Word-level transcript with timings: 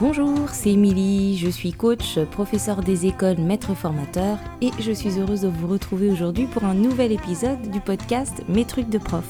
Bonjour, 0.00 0.48
c'est 0.48 0.70
Émilie, 0.70 1.36
je 1.36 1.50
suis 1.50 1.74
coach, 1.74 2.18
professeur 2.30 2.80
des 2.80 3.04
écoles, 3.04 3.36
maître 3.36 3.74
formateur 3.74 4.38
et 4.62 4.70
je 4.78 4.92
suis 4.92 5.20
heureuse 5.20 5.42
de 5.42 5.48
vous 5.48 5.66
retrouver 5.66 6.08
aujourd'hui 6.08 6.46
pour 6.46 6.64
un 6.64 6.72
nouvel 6.72 7.12
épisode 7.12 7.60
du 7.70 7.80
podcast 7.80 8.42
Mes 8.48 8.64
trucs 8.64 8.88
de 8.88 8.96
prof. 8.96 9.26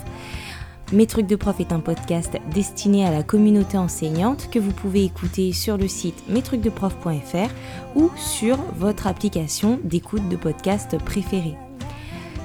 Mes 0.93 1.09
trucs 1.09 1.27
de 1.27 1.35
prof 1.35 1.59
est 1.59 1.73
un 1.73 1.81
podcast 1.81 2.39
destiné 2.55 3.05
à 3.05 3.11
la 3.11 3.25
communauté 3.25 3.79
enseignante 3.79 4.49
que 4.53 4.61
vous 4.61 4.71
pouvez 4.71 5.03
écouter 5.03 5.53
sur 5.53 5.77
le 5.77 5.89
site 5.89 6.23
mestrucsdeprof.fr 6.29 7.51
ou 7.97 8.13
sur 8.15 8.57
votre 8.77 9.09
application 9.09 9.81
d'écoute 9.83 10.29
de 10.29 10.37
podcast 10.37 10.97
préférée. 11.05 11.57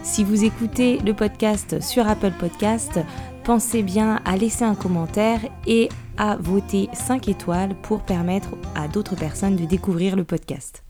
Si 0.01 0.23
vous 0.23 0.45
écoutez 0.45 0.97
le 0.97 1.13
podcast 1.13 1.79
sur 1.79 2.07
Apple 2.07 2.33
Podcast, 2.39 2.99
pensez 3.45 3.83
bien 3.83 4.21
à 4.25 4.37
laisser 4.37 4.65
un 4.65 4.73
commentaire 4.73 5.39
et 5.67 5.87
à 6.17 6.35
voter 6.37 6.89
5 6.93 7.29
étoiles 7.29 7.79
pour 7.83 8.01
permettre 8.01 8.49
à 8.73 8.87
d'autres 8.87 9.15
personnes 9.15 9.55
de 9.55 9.65
découvrir 9.65 10.15
le 10.15 10.23
podcast. 10.23 10.83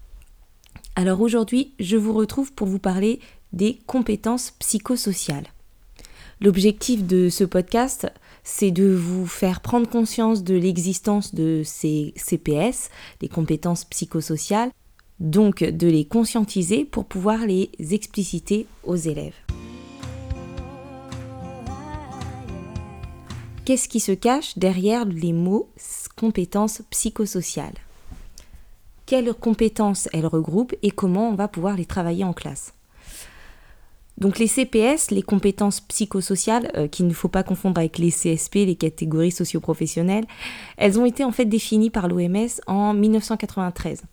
Alors 0.95 1.19
aujourd'hui, 1.19 1.73
je 1.81 1.97
vous 1.97 2.13
retrouve 2.13 2.53
pour 2.53 2.67
vous 2.67 2.79
parler 2.79 3.19
des 3.51 3.77
compétences 3.87 4.51
psychosociales. 4.51 5.47
L'objectif 6.39 7.05
de 7.05 7.27
ce 7.27 7.43
podcast, 7.43 8.07
c'est 8.45 8.71
de 8.71 8.89
vous 8.89 9.27
faire 9.27 9.59
prendre 9.59 9.89
conscience 9.89 10.45
de 10.45 10.55
l'existence 10.55 11.35
de 11.35 11.61
ces 11.65 12.13
CPS, 12.15 12.89
les 13.21 13.27
compétences 13.27 13.83
psychosociales, 13.83 14.71
donc 15.19 15.61
de 15.61 15.87
les 15.87 16.05
conscientiser 16.05 16.85
pour 16.85 17.03
pouvoir 17.03 17.45
les 17.45 17.69
expliciter 17.91 18.65
aux 18.85 18.95
élèves. 18.95 19.35
Qu'est-ce 23.65 23.89
qui 23.89 23.99
se 23.99 24.11
cache 24.11 24.59
derrière 24.59 25.05
les 25.05 25.33
mots 25.33 25.71
compétences 26.15 26.83
psychosociales? 26.91 27.73
Quelles 29.07 29.33
compétences 29.33 30.07
elles 30.13 30.27
regroupent 30.27 30.75
et 30.83 30.91
comment 30.91 31.29
on 31.29 31.33
va 31.33 31.47
pouvoir 31.47 31.75
les 31.75 31.87
travailler 31.87 32.23
en 32.23 32.33
classe? 32.33 32.74
Donc 34.17 34.39
les 34.39 34.47
CPS, 34.47 35.11
les 35.11 35.21
compétences 35.21 35.81
psychosociales, 35.81 36.71
euh, 36.75 36.87
qu'il 36.87 37.07
ne 37.07 37.13
faut 37.13 37.27
pas 37.27 37.43
confondre 37.43 37.79
avec 37.79 37.97
les 37.97 38.11
CSP, 38.11 38.65
les 38.65 38.75
catégories 38.75 39.31
socioprofessionnelles, 39.31 40.25
elles 40.77 40.99
ont 40.99 41.05
été 41.05 41.23
en 41.23 41.31
fait 41.31 41.45
définies 41.45 41.89
par 41.89 42.07
l'OMS 42.07 42.47
en 42.67 42.93
1993. 42.93 44.03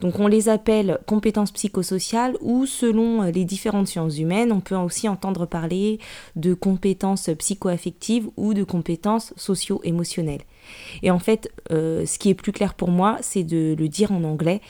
Donc 0.00 0.18
on 0.20 0.26
les 0.26 0.48
appelle 0.48 0.98
compétences 1.06 1.52
psychosociales 1.52 2.36
ou 2.40 2.66
selon 2.66 3.22
euh, 3.22 3.30
les 3.30 3.44
différentes 3.44 3.88
sciences 3.88 4.18
humaines, 4.18 4.52
on 4.52 4.60
peut 4.60 4.76
aussi 4.76 5.08
entendre 5.08 5.46
parler 5.46 5.98
de 6.34 6.54
compétences 6.54 7.30
psychoaffectives 7.38 8.28
ou 8.36 8.54
de 8.54 8.64
compétences 8.64 9.32
socio-émotionnelles. 9.36 10.42
Et 11.02 11.10
en 11.10 11.18
fait, 11.18 11.50
euh, 11.70 12.04
ce 12.06 12.18
qui 12.18 12.28
est 12.28 12.34
plus 12.34 12.52
clair 12.52 12.74
pour 12.74 12.90
moi, 12.90 13.18
c'est 13.22 13.44
de 13.44 13.74
le 13.78 13.88
dire 13.88 14.12
en 14.12 14.24
anglais 14.24 14.60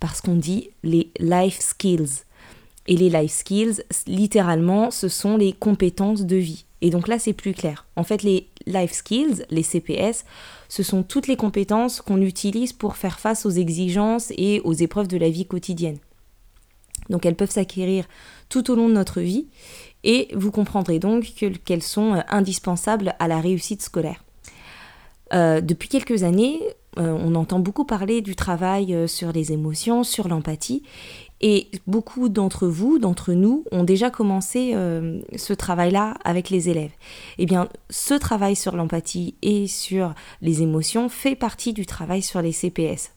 parce 0.00 0.20
qu'on 0.20 0.36
dit 0.36 0.70
les 0.84 1.10
life 1.18 1.58
skills. 1.60 2.24
Et 2.88 2.96
les 2.96 3.10
life 3.10 3.32
skills, 3.32 3.82
littéralement, 4.06 4.90
ce 4.90 5.08
sont 5.08 5.36
les 5.36 5.52
compétences 5.52 6.22
de 6.22 6.36
vie. 6.36 6.64
Et 6.80 6.90
donc 6.90 7.06
là, 7.06 7.18
c'est 7.18 7.32
plus 7.34 7.52
clair. 7.52 7.86
En 7.96 8.02
fait, 8.02 8.22
les 8.22 8.48
life 8.66 8.92
skills, 8.92 9.44
les 9.50 9.62
CPS, 9.62 10.24
ce 10.68 10.82
sont 10.82 11.02
toutes 11.02 11.26
les 11.26 11.36
compétences 11.36 12.00
qu'on 12.00 12.20
utilise 12.22 12.72
pour 12.72 12.96
faire 12.96 13.20
face 13.20 13.46
aux 13.46 13.50
exigences 13.50 14.32
et 14.36 14.60
aux 14.64 14.72
épreuves 14.72 15.08
de 15.08 15.16
la 15.16 15.28
vie 15.28 15.46
quotidienne. 15.46 15.98
Donc 17.10 17.24
elles 17.24 17.36
peuvent 17.36 17.50
s'acquérir 17.50 18.06
tout 18.48 18.70
au 18.70 18.74
long 18.74 18.88
de 18.88 18.94
notre 18.94 19.20
vie 19.20 19.46
et 20.04 20.28
vous 20.34 20.50
comprendrez 20.50 20.98
donc 20.98 21.32
qu'elles 21.64 21.82
sont 21.82 22.14
euh, 22.14 22.20
indispensables 22.28 23.14
à 23.18 23.28
la 23.28 23.40
réussite 23.40 23.82
scolaire. 23.82 24.24
Euh, 25.34 25.60
depuis 25.60 25.88
quelques 25.88 26.22
années, 26.22 26.60
on 26.98 27.34
entend 27.36 27.60
beaucoup 27.60 27.84
parler 27.84 28.20
du 28.22 28.34
travail 28.34 29.08
sur 29.08 29.32
les 29.32 29.52
émotions, 29.52 30.02
sur 30.02 30.28
l'empathie, 30.28 30.82
et 31.40 31.68
beaucoup 31.86 32.28
d'entre 32.28 32.66
vous, 32.66 32.98
d'entre 32.98 33.32
nous, 33.32 33.64
ont 33.70 33.84
déjà 33.84 34.10
commencé 34.10 34.72
euh, 34.74 35.20
ce 35.36 35.52
travail-là 35.52 36.14
avec 36.24 36.50
les 36.50 36.68
élèves. 36.68 36.90
Eh 37.38 37.46
bien, 37.46 37.68
ce 37.90 38.14
travail 38.14 38.56
sur 38.56 38.74
l'empathie 38.74 39.36
et 39.42 39.68
sur 39.68 40.14
les 40.42 40.62
émotions 40.62 41.08
fait 41.08 41.36
partie 41.36 41.72
du 41.72 41.86
travail 41.86 42.22
sur 42.22 42.42
les 42.42 42.52
CPS. 42.52 43.12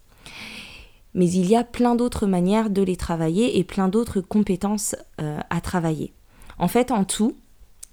Mais 1.16 1.30
il 1.30 1.48
y 1.48 1.56
a 1.56 1.64
plein 1.64 1.96
d'autres 1.96 2.28
manières 2.28 2.70
de 2.70 2.84
les 2.84 2.96
travailler 2.96 3.58
et 3.58 3.64
plein 3.64 3.88
d'autres 3.88 4.22
compétences 4.22 4.96
euh, 5.20 5.40
à 5.50 5.60
travailler. 5.60 6.14
En 6.60 6.68
fait, 6.68 6.92
en 6.92 7.04
tout, 7.04 7.36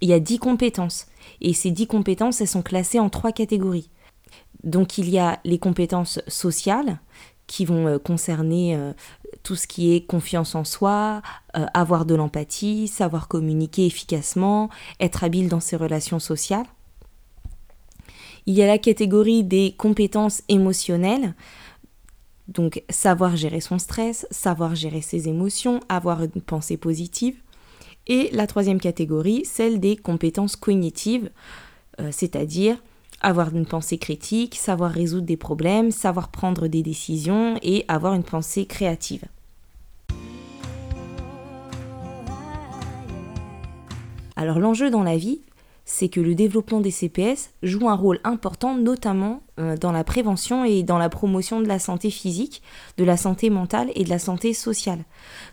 il 0.02 0.10
y 0.10 0.12
a 0.12 0.20
10 0.20 0.38
compétences. 0.38 1.06
Et 1.40 1.54
ces 1.54 1.70
10 1.70 1.86
compétences, 1.86 2.40
elles 2.42 2.48
sont 2.48 2.62
classées 2.62 3.00
en 3.00 3.08
trois 3.08 3.32
catégories. 3.32 3.88
Donc 4.64 4.98
il 4.98 5.08
y 5.08 5.18
a 5.18 5.38
les 5.44 5.58
compétences 5.58 6.20
sociales, 6.28 6.98
qui 7.46 7.64
vont 7.64 7.86
euh, 7.86 7.98
concerner 7.98 8.76
tout 9.42 9.56
ce 9.56 9.66
qui 9.66 9.94
est 9.94 10.02
confiance 10.02 10.54
en 10.54 10.64
soi, 10.64 11.22
euh, 11.56 11.66
avoir 11.74 12.04
de 12.04 12.14
l'empathie, 12.14 12.88
savoir 12.88 13.28
communiquer 13.28 13.86
efficacement, 13.86 14.68
être 15.00 15.24
habile 15.24 15.48
dans 15.48 15.60
ses 15.60 15.76
relations 15.76 16.18
sociales. 16.18 16.66
Il 18.46 18.54
y 18.54 18.62
a 18.62 18.66
la 18.66 18.78
catégorie 18.78 19.44
des 19.44 19.74
compétences 19.76 20.42
émotionnelles, 20.48 21.34
donc 22.46 22.82
savoir 22.88 23.36
gérer 23.36 23.60
son 23.60 23.78
stress, 23.78 24.26
savoir 24.30 24.74
gérer 24.74 25.02
ses 25.02 25.28
émotions, 25.28 25.80
avoir 25.88 26.22
une 26.22 26.42
pensée 26.42 26.76
positive. 26.76 27.36
Et 28.06 28.30
la 28.32 28.46
troisième 28.46 28.80
catégorie, 28.80 29.44
celle 29.44 29.80
des 29.80 29.96
compétences 29.96 30.56
cognitives, 30.56 31.30
euh, 32.00 32.08
c'est-à-dire 32.10 32.78
avoir 33.20 33.54
une 33.54 33.66
pensée 33.66 33.98
critique, 33.98 34.54
savoir 34.54 34.90
résoudre 34.90 35.26
des 35.26 35.36
problèmes, 35.36 35.90
savoir 35.90 36.28
prendre 36.28 36.68
des 36.68 36.82
décisions 36.82 37.58
et 37.62 37.84
avoir 37.88 38.14
une 38.14 38.24
pensée 38.24 38.66
créative. 38.66 39.24
Alors 44.36 44.60
l'enjeu 44.60 44.88
dans 44.88 45.02
la 45.02 45.16
vie, 45.16 45.40
c'est 45.84 46.08
que 46.08 46.20
le 46.20 46.34
développement 46.34 46.80
des 46.80 46.90
CPS 46.90 47.50
joue 47.62 47.88
un 47.88 47.94
rôle 47.94 48.20
important, 48.22 48.76
notamment 48.76 49.42
euh, 49.58 49.76
dans 49.76 49.90
la 49.90 50.04
prévention 50.04 50.64
et 50.64 50.82
dans 50.82 50.98
la 50.98 51.08
promotion 51.08 51.60
de 51.60 51.66
la 51.66 51.78
santé 51.78 52.10
physique, 52.10 52.62
de 52.98 53.04
la 53.04 53.16
santé 53.16 53.48
mentale 53.48 53.90
et 53.94 54.04
de 54.04 54.10
la 54.10 54.18
santé 54.18 54.52
sociale. 54.52 55.04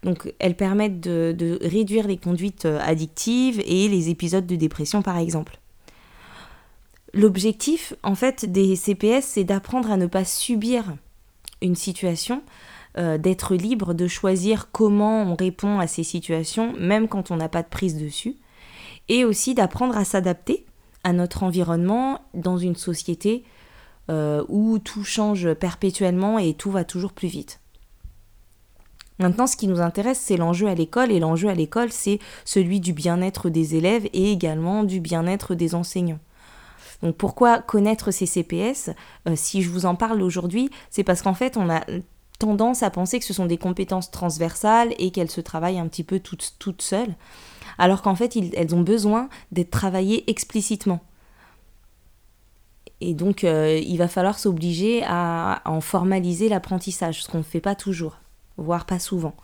Donc 0.04 0.32
elles 0.40 0.58
permettent 0.58 1.00
de, 1.00 1.58
réduire 1.62 2.06
les 2.06 2.18
conduites 2.18 2.66
euh, 2.66 2.80
addictives 2.84 3.64
et 3.66 3.88
les 3.88 4.10
épisodes 4.10 4.46
de 4.46 4.58
dépression 4.58 5.02
par 5.02 5.18
exemple. 5.18 5.58
L'objectif, 7.16 7.94
en 8.04 8.14
fait, 8.14 8.44
des 8.44 8.76
CPS, 8.76 9.24
c'est 9.24 9.46
d'apprendre 9.46 9.90
à 9.90 9.96
ne 9.96 10.06
pas 10.06 10.26
subir 10.26 10.98
une 11.62 11.76
situation, 11.76 12.44
euh, 12.98 13.18
d'être 13.18 13.56
libre 13.56 13.94
de 13.94 14.06
choisir 14.06 14.70
comment 14.74 15.24
on 15.24 15.34
répond 15.34 15.80
à 15.80 15.88
ces 15.88 16.04
situations, 16.04 16.74
même 16.78 17.08
quand 17.08 17.32
on 17.32 17.38
n'a 17.38 17.48
pas 17.48 17.64
de 17.64 17.70
prise 17.70 17.98
dessus, 17.98 18.36
et 19.08 19.24
aussi 19.24 19.56
d'apprendre 19.56 19.98
à 19.98 20.04
s'adapter 20.04 20.66
à 21.06 21.14
notre 21.14 21.44
environnement 21.44 22.20
dans 22.34 22.58
une 22.58 22.76
société 22.76 23.46
euh, 24.12 24.44
où 24.50 24.78
tout 24.80 25.06
change 25.06 25.54
perpétuellement 25.54 26.38
et 26.38 26.54
tout 26.54 26.70
va 26.70 26.84
toujours 26.84 27.14
plus 27.14 27.30
vite. 27.30 27.62
Maintenant, 29.20 29.48
ce 29.48 29.56
qui 29.56 29.68
nous 29.68 29.80
intéresse, 29.80 30.20
c'est 30.20 30.36
l'enjeu 30.36 30.68
à 30.68 30.76
l'école, 30.76 31.14
et 31.14 31.22
l'enjeu 31.22 31.48
à 31.48 31.56
l'école, 31.56 31.94
c'est 31.94 32.20
celui 32.44 32.82
du 32.82 32.92
bien-être 32.92 33.50
des 33.50 33.76
élèves 33.76 34.10
et 34.12 34.34
également 34.34 34.84
du 34.84 35.00
bien-être 35.00 35.56
des 35.56 35.76
enseignants. 35.76 36.20
Donc 37.02 37.16
pourquoi 37.18 37.60
connaître 37.60 38.12
ces 38.12 38.26
CPS 38.26 38.92
euh, 39.28 39.36
Si 39.36 39.62
je 39.62 39.70
vous 39.70 39.86
en 39.86 39.96
parle 39.96 40.22
aujourd'hui, 40.22 40.70
c'est 40.90 41.04
parce 41.04 41.22
qu'en 41.22 41.34
fait, 41.34 41.58
on 41.58 41.70
a 41.70 41.82
tendance 42.40 42.84
à 42.84 42.90
penser 42.90 43.20
que 43.20 43.26
ce 43.26 43.34
sont 43.34 43.46
des 43.46 43.58
compétences 43.58 44.12
transversales 44.12 44.94
et 45.00 45.12
qu'elles 45.12 45.32
se 45.32 45.42
travaillent 45.42 45.80
un 45.80 45.88
petit 45.88 46.04
peu 46.04 46.20
toutes, 46.20 46.82
seules, 46.82 47.16
alors 47.78 48.02
qu'en 48.02 48.16
fait, 48.16 48.38
elles 48.56 48.76
ont 48.76 48.82
besoin 48.82 49.30
d'être 49.52 49.72
travaillées 49.72 50.30
explicitement. 50.30 51.02
Et 53.02 53.14
donc, 53.14 53.44
euh, 53.44 53.80
il 53.84 53.98
va 53.98 54.08
falloir 54.08 54.40
s'obliger 54.40 55.04
à, 55.06 55.62
en 55.66 55.82
formaliser 55.82 56.50
l'apprentissage, 56.50 57.24
ce 57.24 57.30
qu'on 57.30 57.40
ne 57.40 57.44
fait 57.44 57.62
pas 57.62 57.76
toujours, 57.76 58.20
voire 58.58 58.86
pas 58.86 59.00
souvent. 59.00 59.36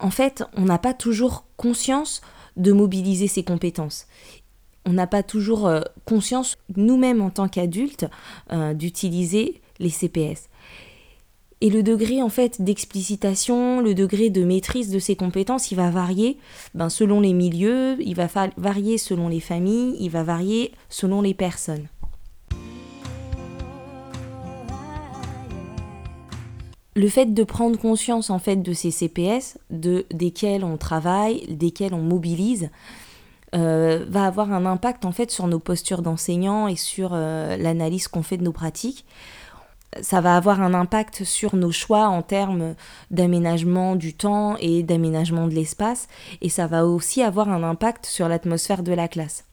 En 0.00 0.10
fait, 0.10 0.44
on 0.56 0.62
n'a 0.62 0.78
pas 0.78 0.94
toujours 0.94 1.44
conscience 1.56 2.20
de 2.56 2.72
mobiliser 2.72 3.28
ces 3.28 3.44
compétences 3.44 4.06
on 4.84 4.92
n'a 4.92 5.06
pas 5.06 5.22
toujours 5.22 5.66
euh, 5.66 5.80
conscience, 6.04 6.56
nous-mêmes 6.76 7.20
en 7.20 7.30
tant 7.30 7.48
qu'adultes, 7.48 8.06
euh, 8.52 8.74
d'utiliser 8.74 9.60
les 9.78 9.90
CPS. 9.90 10.48
Et 11.60 11.70
le 11.70 11.84
degré 11.84 12.20
en 12.22 12.28
fait 12.28 12.60
d'explicitation, 12.60 13.80
le 13.80 13.94
degré 13.94 14.30
de 14.30 14.42
maîtrise 14.42 14.90
de 14.90 14.98
ces 14.98 15.14
compétences, 15.14 15.70
il 15.70 15.76
va 15.76 15.90
varier 15.90 16.36
ben, 16.74 16.88
selon 16.88 17.20
les 17.20 17.32
milieux, 17.32 17.96
il 18.00 18.16
va 18.16 18.26
varier 18.56 18.98
selon 18.98 19.28
les 19.28 19.38
familles, 19.38 19.96
il 20.00 20.10
va 20.10 20.24
varier 20.24 20.72
selon 20.88 21.22
les 21.22 21.34
personnes. 21.34 21.86
Le 26.94 27.08
fait 27.08 27.32
de 27.32 27.44
prendre 27.44 27.78
conscience 27.78 28.28
en 28.28 28.40
fait 28.40 28.56
de 28.56 28.72
ces 28.72 28.90
CPS, 28.90 29.56
de, 29.70 30.04
desquels 30.12 30.64
on 30.64 30.76
travaille, 30.76 31.46
desquels 31.48 31.94
on 31.94 32.02
mobilise, 32.02 32.70
euh, 33.54 34.04
va 34.08 34.24
avoir 34.26 34.52
un 34.52 34.64
impact 34.64 35.04
en 35.04 35.12
fait 35.12 35.30
sur 35.30 35.46
nos 35.46 35.58
postures 35.58 36.02
d'enseignants 36.02 36.68
et 36.68 36.76
sur 36.76 37.10
euh, 37.12 37.56
l'analyse 37.56 38.08
qu'on 38.08 38.22
fait 38.22 38.38
de 38.38 38.44
nos 38.44 38.52
pratiques. 38.52 39.04
ça 40.00 40.22
va 40.22 40.36
avoir 40.36 40.62
un 40.62 40.72
impact 40.72 41.24
sur 41.24 41.54
nos 41.54 41.70
choix 41.70 42.06
en 42.06 42.22
termes 42.22 42.74
d'aménagement 43.10 43.94
du 43.94 44.14
temps 44.14 44.56
et 44.58 44.82
d'aménagement 44.82 45.46
de 45.48 45.54
l'espace, 45.54 46.08
et 46.40 46.48
ça 46.48 46.66
va 46.66 46.86
aussi 46.86 47.22
avoir 47.22 47.50
un 47.50 47.62
impact 47.62 48.06
sur 48.06 48.26
l'atmosphère 48.26 48.82
de 48.82 48.92
la 48.92 49.06
classe. 49.06 49.44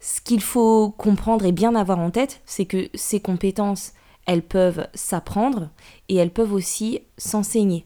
Ce 0.00 0.20
qu'il 0.20 0.40
faut 0.40 0.90
comprendre 0.90 1.44
et 1.44 1.52
bien 1.52 1.74
avoir 1.74 1.98
en 1.98 2.10
tête, 2.10 2.40
c'est 2.46 2.66
que 2.66 2.88
ces 2.94 3.20
compétences, 3.20 3.92
elles 4.26 4.42
peuvent 4.42 4.86
s'apprendre 4.94 5.68
et 6.08 6.16
elles 6.16 6.30
peuvent 6.30 6.52
aussi 6.52 7.00
s'enseigner. 7.16 7.84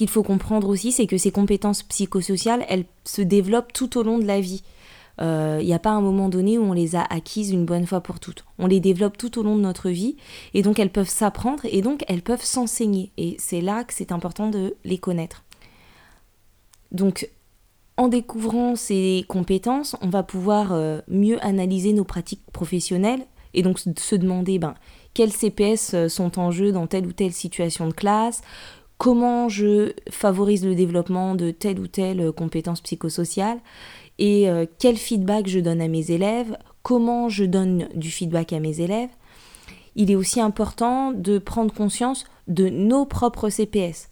Qu'il 0.00 0.08
faut 0.08 0.22
comprendre 0.22 0.66
aussi, 0.70 0.92
c'est 0.92 1.06
que 1.06 1.18
ces 1.18 1.30
compétences 1.30 1.82
psychosociales, 1.82 2.64
elles 2.70 2.86
se 3.04 3.20
développent 3.20 3.74
tout 3.74 3.98
au 3.98 4.02
long 4.02 4.18
de 4.18 4.24
la 4.24 4.40
vie. 4.40 4.62
Il 5.18 5.24
euh, 5.24 5.62
n'y 5.62 5.74
a 5.74 5.78
pas 5.78 5.90
un 5.90 6.00
moment 6.00 6.30
donné 6.30 6.56
où 6.56 6.62
on 6.62 6.72
les 6.72 6.96
a 6.96 7.02
acquises 7.02 7.50
une 7.50 7.66
bonne 7.66 7.86
fois 7.86 8.00
pour 8.00 8.18
toutes. 8.18 8.46
On 8.58 8.66
les 8.66 8.80
développe 8.80 9.18
tout 9.18 9.38
au 9.38 9.42
long 9.42 9.56
de 9.56 9.60
notre 9.60 9.90
vie 9.90 10.16
et 10.54 10.62
donc 10.62 10.78
elles 10.78 10.88
peuvent 10.90 11.10
s'apprendre 11.10 11.64
et 11.66 11.82
donc 11.82 12.02
elles 12.08 12.22
peuvent 12.22 12.42
s'enseigner. 12.42 13.12
Et 13.18 13.36
c'est 13.38 13.60
là 13.60 13.84
que 13.84 13.92
c'est 13.92 14.10
important 14.10 14.48
de 14.48 14.74
les 14.86 14.96
connaître. 14.96 15.44
Donc 16.92 17.28
en 17.98 18.08
découvrant 18.08 18.76
ces 18.76 19.26
compétences, 19.28 19.96
on 20.00 20.08
va 20.08 20.22
pouvoir 20.22 20.72
euh, 20.72 21.02
mieux 21.08 21.44
analyser 21.44 21.92
nos 21.92 22.04
pratiques 22.04 22.46
professionnelles 22.54 23.26
et 23.52 23.62
donc 23.62 23.78
se 23.78 24.14
demander 24.14 24.58
ben, 24.58 24.74
quels 25.12 25.32
CPS 25.32 25.92
euh, 25.92 26.08
sont 26.08 26.38
en 26.38 26.50
jeu 26.50 26.72
dans 26.72 26.86
telle 26.86 27.06
ou 27.06 27.12
telle 27.12 27.32
situation 27.32 27.86
de 27.86 27.92
classe, 27.92 28.40
comment 29.00 29.48
je 29.48 29.94
favorise 30.10 30.62
le 30.62 30.74
développement 30.74 31.34
de 31.34 31.50
telle 31.52 31.80
ou 31.80 31.86
telle 31.86 32.32
compétence 32.32 32.82
psychosociale 32.82 33.58
et 34.18 34.50
euh, 34.50 34.66
quel 34.78 34.98
feedback 34.98 35.48
je 35.48 35.58
donne 35.58 35.80
à 35.80 35.88
mes 35.88 36.10
élèves, 36.10 36.54
comment 36.82 37.30
je 37.30 37.44
donne 37.44 37.88
du 37.94 38.10
feedback 38.10 38.52
à 38.52 38.60
mes 38.60 38.82
élèves. 38.82 39.08
Il 39.96 40.10
est 40.10 40.16
aussi 40.16 40.38
important 40.38 41.12
de 41.12 41.38
prendre 41.38 41.72
conscience 41.72 42.24
de 42.46 42.68
nos 42.68 43.06
propres 43.06 43.48
CPS. 43.48 44.10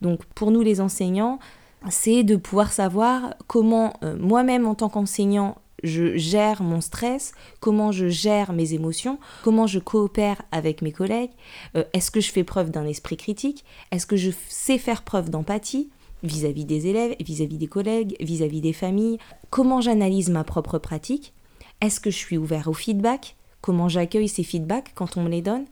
Donc 0.00 0.24
pour 0.26 0.52
nous 0.52 0.60
les 0.60 0.80
enseignants, 0.80 1.40
c'est 1.88 2.22
de 2.22 2.36
pouvoir 2.36 2.72
savoir 2.72 3.34
comment 3.48 3.94
euh, 4.04 4.16
moi-même 4.16 4.64
en 4.64 4.76
tant 4.76 4.90
qu'enseignant 4.90 5.56
je 5.82 6.16
gère 6.16 6.62
mon 6.62 6.80
stress, 6.80 7.32
comment 7.60 7.92
je 7.92 8.08
gère 8.08 8.52
mes 8.52 8.74
émotions, 8.74 9.18
comment 9.42 9.66
je 9.66 9.78
coopère 9.78 10.42
avec 10.52 10.82
mes 10.82 10.92
collègues, 10.92 11.30
euh, 11.76 11.84
est-ce 11.92 12.10
que 12.10 12.20
je 12.20 12.32
fais 12.32 12.44
preuve 12.44 12.70
d'un 12.70 12.86
esprit 12.86 13.16
critique, 13.16 13.64
est-ce 13.90 14.06
que 14.06 14.16
je 14.16 14.30
sais 14.48 14.78
faire 14.78 15.02
preuve 15.02 15.30
d'empathie 15.30 15.90
vis-à-vis 16.22 16.64
des 16.64 16.86
élèves, 16.86 17.16
vis-à-vis 17.20 17.58
des 17.58 17.66
collègues, 17.66 18.16
vis-à-vis 18.20 18.60
des 18.60 18.72
familles, 18.72 19.18
comment 19.48 19.80
j'analyse 19.80 20.28
ma 20.30 20.44
propre 20.44 20.78
pratique, 20.78 21.32
est-ce 21.80 22.00
que 22.00 22.10
je 22.10 22.16
suis 22.16 22.36
ouvert 22.36 22.68
au 22.68 22.74
feedback, 22.74 23.36
comment 23.60 23.88
j'accueille 23.88 24.28
ces 24.28 24.44
feedbacks 24.44 24.92
quand 24.94 25.16
on 25.16 25.22
me 25.22 25.30
les 25.30 25.42
donne, 25.42 25.64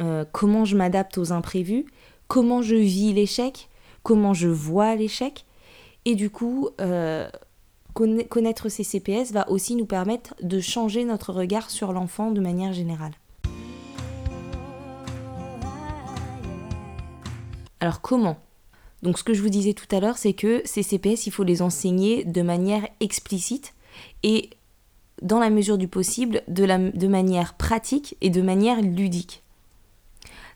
euh, 0.00 0.24
comment 0.32 0.64
je 0.64 0.76
m'adapte 0.76 1.16
aux 1.18 1.32
imprévus, 1.32 1.86
comment 2.28 2.62
je 2.62 2.74
vis 2.74 3.12
l'échec, 3.12 3.68
comment 4.02 4.34
je 4.34 4.48
vois 4.48 4.96
l'échec. 4.96 5.44
Et 6.04 6.14
du 6.14 6.30
coup, 6.30 6.70
euh, 6.80 7.28
connaître 7.92 8.68
ces 8.68 8.84
CPS 8.84 9.32
va 9.32 9.48
aussi 9.50 9.76
nous 9.76 9.86
permettre 9.86 10.34
de 10.42 10.60
changer 10.60 11.04
notre 11.04 11.32
regard 11.32 11.70
sur 11.70 11.92
l'enfant 11.92 12.30
de 12.30 12.40
manière 12.40 12.72
générale. 12.72 13.12
Alors 17.80 18.00
comment? 18.00 18.36
Donc 19.02 19.18
ce 19.18 19.24
que 19.24 19.34
je 19.34 19.42
vous 19.42 19.48
disais 19.48 19.74
tout 19.74 19.92
à 19.94 20.00
l'heure, 20.00 20.16
c'est 20.16 20.32
que 20.32 20.62
ces 20.64 20.82
CPS, 20.82 21.26
il 21.26 21.32
faut 21.32 21.42
les 21.42 21.62
enseigner 21.62 22.24
de 22.24 22.42
manière 22.42 22.86
explicite 23.00 23.74
et 24.22 24.50
dans 25.20 25.38
la 25.38 25.50
mesure 25.50 25.78
du 25.78 25.88
possible, 25.88 26.42
de, 26.48 27.06
manière 27.06 27.54
pratique 27.54 28.16
et 28.20 28.30
de 28.30 28.42
manière 28.42 28.80
ludique. 28.80 29.42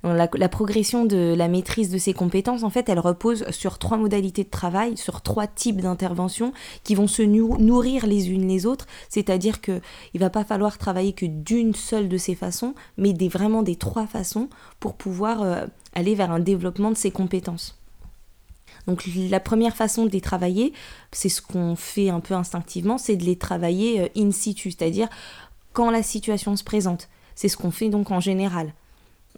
La, 0.02 0.48
progression 0.48 1.04
de 1.04 1.34
la 1.37 1.48
maîtrise 1.48 1.90
de 1.90 1.98
ces 1.98 2.12
compétences, 2.12 2.62
en 2.62 2.70
fait, 2.70 2.88
elle 2.88 3.00
repose 3.00 3.50
sur 3.50 3.78
trois 3.78 3.96
modalités 3.96 4.44
de 4.44 4.50
travail, 4.50 4.96
sur 4.96 5.20
trois 5.20 5.46
types 5.46 5.81
d'interventions 5.81 6.52
qui 6.84 6.94
vont 6.94 7.08
se 7.08 7.22
nourrir 7.22 8.06
les 8.06 8.31
unes 8.31 8.46
les 8.46 8.66
autres. 8.66 8.87
C'est-à-dire 9.08 9.60
qu'il 9.60 9.81
ne 10.14 10.20
va 10.20 10.31
pas 10.31 10.44
falloir 10.44 10.78
travailler 10.78 11.12
que 11.12 11.26
d'une 11.26 11.75
seule 11.75 12.08
de 12.08 12.19
ces 12.19 12.34
façons, 12.34 12.75
mais 12.96 13.12
des, 13.12 13.28
vraiment 13.28 13.62
des 13.62 13.76
trois 13.76 14.06
façons 14.06 14.48
pour 14.81 14.94
pouvoir 14.94 15.43
euh, 15.43 15.66
aller 15.94 16.14
vers 16.14 16.31
un 16.31 16.40
développement 16.40 16.90
de 16.90 16.96
ces 16.96 17.10
compétences. 17.10 17.78
Donc 18.87 19.04
la 19.31 19.40
première 19.40 19.75
façon 19.75 20.04
de 20.04 20.10
les 20.10 20.20
travailler, 20.20 20.72
c'est 21.10 21.28
ce 21.28 21.42
qu'on 21.42 21.75
fait 21.75 22.08
un 22.08 22.20
peu 22.20 22.34
instinctivement, 22.34 22.99
c'est 22.99 23.16
de 23.16 23.25
les 23.25 23.37
travailler 23.37 24.02
euh, 24.02 24.08
in 24.16 24.31
situ, 24.31 24.70
c'est-à-dire 24.70 25.08
quand 25.72 25.90
la 25.90 26.02
situation 26.02 26.54
se 26.56 26.64
présente. 26.64 27.08
C'est 27.34 27.49
ce 27.49 27.56
qu'on 27.56 27.70
fait 27.70 27.88
donc 27.88 28.10
en 28.10 28.20
général. 28.20 28.72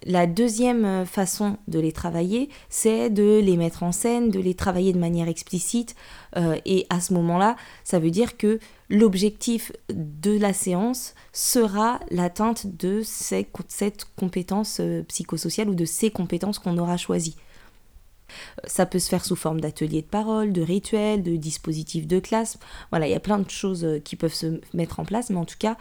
La 0.05 0.27
deuxième 0.27 0.85
euh, 0.85 1.05
façon 1.05 1.57
de 1.67 1.81
les 1.81 1.93
travailler, 1.93 2.49
c'est 2.69 3.11
de 3.11 3.41
les 3.41 3.57
mettre 3.57 3.83
en 3.83 3.93
scène, 3.93 4.31
de 4.31 4.39
les 4.39 4.55
travailler 4.55 4.93
de 4.93 4.99
manière 4.99 5.29
explicite. 5.29 5.97
Euh, 6.37 6.57
et 6.65 6.87
à 6.89 7.01
ce 7.01 7.13
moment-là, 7.15 7.57
ça 7.85 7.99
veut 7.99 8.11
dire 8.11 8.37
que 8.37 8.61
l'objectif 8.89 9.73
de 9.89 10.39
la 10.39 10.53
séance 10.53 11.15
sera 11.33 12.01
l'atteinte 12.11 12.67
de 12.77 13.03
cette 13.03 14.05
compétence 14.17 14.79
euh, 14.81 15.03
psychosociale 15.05 15.69
ou 15.69 15.75
de 15.75 15.85
ces 15.85 16.11
compétences 16.11 16.59
qu'on 16.59 16.79
aura 16.79 16.97
choisies. 16.97 17.37
Ça 18.67 18.87
peut 18.87 18.99
se 18.99 19.09
faire 19.09 19.25
sous 19.25 19.37
forme 19.37 19.61
d'ateliers 19.61 20.03
de 20.03 20.07
parole, 20.07 20.53
de 20.53 20.63
rituels, 20.63 21.23
de 21.23 21.37
dispositifs 21.37 22.07
de 22.07 22.21
classe. 22.21 22.59
Voilà, 22.91 23.09
il 23.09 23.11
y 23.11 23.17
a 23.17 23.21
plein 23.21 23.39
de 23.39 23.49
choses 23.49 23.87
qui 24.05 24.17
peuvent 24.17 24.35
se 24.35 24.61
mettre 24.75 25.01
en 25.01 25.07
place, 25.07 25.31
mais 25.31 25.39
en 25.39 25.47
tout 25.47 25.57
cas, 25.59 25.79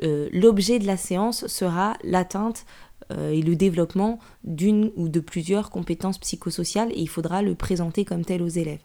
l'objet 0.00 0.78
de 0.78 0.86
la 0.86 0.96
séance 0.96 1.48
sera 1.48 1.94
l'atteinte 2.04 2.64
euh, 3.10 3.30
et 3.30 3.42
le 3.42 3.56
développement 3.56 4.18
d'une 4.44 4.92
ou 4.96 5.08
de 5.08 5.20
plusieurs 5.20 5.70
compétences 5.70 6.18
psychosociales 6.18 6.92
et 6.92 7.00
il 7.00 7.08
faudra 7.08 7.42
le 7.42 7.54
présenter 7.54 8.04
comme 8.04 8.24
tel 8.24 8.42
aux 8.42 8.48
élèves. 8.48 8.80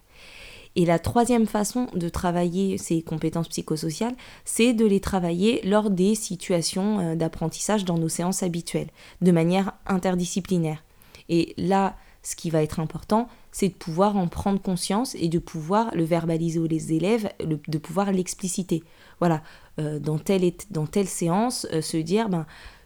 Et 0.75 0.85
la 0.85 0.99
troisième 0.99 1.45
façon 1.45 1.87
de 1.93 2.09
travailler 2.09 2.77
ces 2.77 3.01
compétences 3.01 3.47
psychosociales, 3.47 4.15
c'est 4.43 4.73
de 4.73 4.85
les 4.85 4.99
travailler 4.99 5.61
lors 5.63 5.89
des 5.89 6.15
situations 6.15 6.99
euh, 6.99 7.15
d'apprentissage 7.15 7.85
dans 7.85 7.97
nos 7.97 8.09
séances 8.09 8.43
habituelles, 8.43 8.89
de 9.21 9.31
manière 9.31 9.73
interdisciplinaire. 9.85 10.83
Et 11.29 11.53
là, 11.57 11.95
ce 12.23 12.35
qui 12.35 12.49
va 12.49 12.63
être 12.63 12.79
important, 12.79 13.29
c'est 13.51 13.69
de 13.69 13.73
pouvoir 13.73 14.17
en 14.17 14.27
prendre 14.27 14.61
conscience 14.61 15.15
et 15.15 15.29
de 15.29 15.39
pouvoir 15.39 15.95
le 15.95 16.03
verbaliser 16.03 16.59
aux 16.59 16.67
élèves, 16.67 17.29
de 17.39 17.77
pouvoir 17.77 18.11
l'expliciter. 18.11 18.83
Voilà, 19.19 19.43
euh, 19.79 19.99
dans, 19.99 20.17
telle, 20.17 20.51
dans 20.71 20.87
telle 20.87 21.07
séance, 21.07 21.67
se 21.81 21.97
dire, 21.97 22.27
ben, 22.27 22.45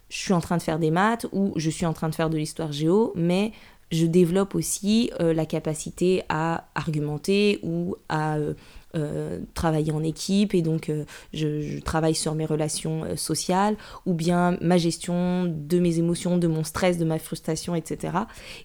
je 0.10 0.18
suis 0.18 0.34
en 0.34 0.42
train 0.42 0.58
de 0.58 0.62
faire 0.62 0.80
des 0.80 0.92
maths 0.92 1.28
ou 1.32 1.54
je 1.56 1.70
suis 1.70 1.86
en 1.86 1.94
train 1.94 2.10
de 2.10 2.16
faire 2.16 2.30
de 2.30 2.38
l'histoire 2.38 2.72
géo, 2.72 3.14
mais 3.16 3.52
je 3.92 4.06
développe 4.06 4.56
aussi 4.56 5.12
euh, 5.20 5.34
la 5.34 5.46
capacité 5.46 6.24
à 6.30 6.66
argumenter 6.76 7.60
ou 7.64 7.96
à 8.08 8.38
euh, 8.38 8.54
euh, 8.96 9.40
travailler 9.54 9.92
en 9.92 10.04
équipe 10.04 10.54
et 10.54 10.62
donc 10.62 10.92
je, 11.34 11.80
travaille 11.80 12.16
sur 12.16 12.36
mes 12.36 12.46
relations 12.46 13.16
sociales 13.16 13.78
ou 14.06 14.14
bien 14.14 14.58
ma 14.62 14.78
gestion 14.78 15.46
de 15.46 15.80
mes 15.80 15.98
émotions, 15.98 16.38
de 16.38 16.48
mon 16.48 16.64
stress, 16.64 16.98
de 16.98 17.06
ma 17.06 17.20
frustration, 17.20 17.76
etc. 17.76 18.14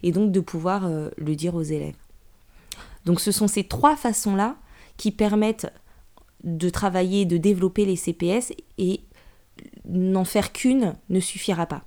Et 0.03 0.11
donc 0.11 0.31
de 0.31 0.39
pouvoir 0.39 0.89
le 1.17 1.35
dire 1.35 1.55
aux 1.55 1.61
élèves. 1.61 1.95
Donc 3.05 3.19
ce 3.19 3.31
sont 3.31 3.47
ces 3.47 3.63
trois 3.63 3.95
façons-là 3.95 4.57
qui 4.97 5.11
permettent 5.11 5.71
de 6.43 6.69
travailler, 6.69 7.25
de 7.25 7.37
développer 7.37 7.85
les 7.85 7.95
CPS 7.95 8.53
et 8.77 9.01
n'en 9.87 10.25
faire 10.25 10.51
qu'une 10.51 10.95
ne 11.09 11.19
suffira 11.19 11.65
pas. 11.65 11.83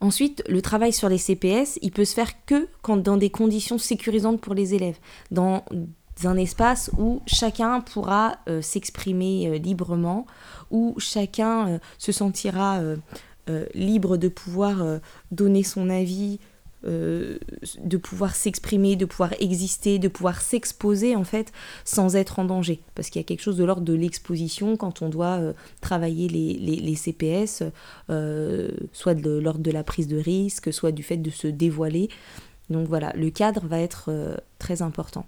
Ensuite, 0.00 0.44
le 0.48 0.62
travail 0.62 0.92
sur 0.92 1.08
les 1.08 1.18
CPS, 1.18 1.78
il 1.82 1.90
peut 1.90 2.04
se 2.04 2.14
faire 2.14 2.44
que 2.46 2.68
dans 2.86 3.16
des 3.16 3.30
conditions 3.30 3.78
sécurisantes 3.78 4.40
pour 4.40 4.54
les 4.54 4.74
élèves, 4.74 4.98
dans 5.32 5.64
un 6.24 6.36
espace 6.36 6.90
où 6.98 7.20
chacun 7.26 7.80
pourra 7.80 8.36
euh, 8.48 8.62
s'exprimer 8.62 9.48
euh, 9.48 9.58
librement, 9.58 10.26
où 10.70 10.94
chacun 10.98 11.68
euh, 11.68 11.78
se 11.98 12.12
sentira 12.12 12.80
libre 13.74 14.18
de 14.18 14.28
pouvoir 14.28 15.00
donner 15.30 15.62
son 15.62 15.88
avis 15.88 16.38
euh, 16.84 17.38
de 17.82 17.96
pouvoir 17.96 18.36
s'exprimer, 18.36 18.94
de 18.94 19.04
pouvoir 19.04 19.34
exister, 19.40 19.98
de 19.98 20.06
pouvoir 20.06 20.40
s'exposer 20.40 21.16
en 21.16 21.24
fait 21.24 21.52
sans 21.84 22.14
être 22.14 22.38
en 22.38 22.44
danger. 22.44 22.80
Parce 22.94 23.10
qu'il 23.10 23.20
y 23.20 23.24
a 23.24 23.26
quelque 23.26 23.42
chose 23.42 23.56
de 23.56 23.64
l'ordre 23.64 23.82
de 23.82 23.94
l'exposition 23.94 24.76
quand 24.76 25.02
on 25.02 25.08
doit 25.08 25.38
euh, 25.38 25.52
travailler 25.80 26.28
les, 26.28 26.94
CPS, 26.94 27.64
euh, 28.10 28.70
soit 28.92 29.14
de 29.14 29.30
l'ordre 29.38 29.60
de 29.60 29.70
la 29.72 29.82
prise 29.82 30.06
de 30.06 30.18
risque, 30.18 30.72
soit 30.72 30.92
du 30.92 31.02
fait 31.02 31.16
de 31.16 31.30
se 31.30 31.48
dévoiler. 31.48 32.08
Donc 32.70 32.86
voilà, 32.86 33.12
le 33.16 33.30
cadre 33.30 33.66
va 33.66 33.80
être 33.80 34.10
très 34.58 34.82
important. 34.82 35.26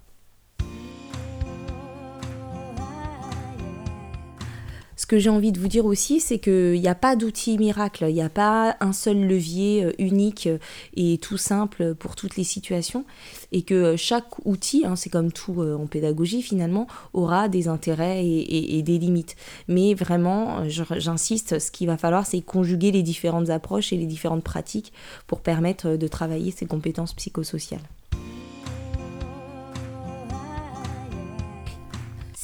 Que 5.10 5.18
j'ai 5.18 5.28
envie 5.28 5.50
de 5.50 5.58
vous 5.58 5.66
dire 5.66 5.86
aussi, 5.86 6.20
c'est 6.20 6.38
qu'il 6.38 6.80
n'y 6.80 6.86
a 6.86 6.94
pas 6.94 7.16
d'outil 7.16 7.58
miracle, 7.58 8.06
il 8.08 8.14
n'y 8.14 8.22
a 8.22 8.28
pas 8.28 8.76
un 8.78 8.92
seul 8.92 9.26
levier 9.26 9.82
euh, 9.82 9.92
unique 9.98 10.46
euh, 10.46 10.58
et 10.94 11.18
tout 11.18 11.36
simple 11.36 11.96
pour 11.96 12.14
toutes 12.14 12.36
les 12.36 12.44
situations, 12.44 13.04
et 13.50 13.62
que 13.62 13.96
chaque 13.96 14.46
outil, 14.46 14.86
hein, 14.86 14.94
c'est 14.94 15.10
comme 15.10 15.32
tout 15.32 15.62
en 15.62 15.88
pédagogie 15.88 16.42
finalement, 16.42 16.86
aura 17.12 17.48
des 17.48 17.66
intérêts 17.66 18.24
et, 18.24 18.82
des 18.82 18.98
limites. 18.98 19.34
Mais 19.66 19.94
vraiment, 19.94 20.68
j'insiste, 20.68 21.58
ce 21.58 21.72
qu'il 21.72 21.88
va 21.88 21.96
falloir, 21.96 22.24
c'est 22.24 22.40
conjuguer 22.40 22.92
les 22.92 23.02
différentes 23.02 23.50
approches 23.50 23.92
et 23.92 23.96
les 23.96 24.06
différentes 24.06 24.44
pratiques 24.44 24.92
pour 25.26 25.40
permettre 25.40 25.96
de 25.96 26.06
travailler 26.06 26.52
ces 26.52 26.66
compétences 26.66 27.14
psychosociales. 27.14 27.80